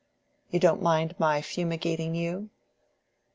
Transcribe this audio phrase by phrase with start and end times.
[0.49, 2.49] You don't mind my fumigating you?"